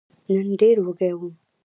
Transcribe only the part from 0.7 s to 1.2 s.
وږی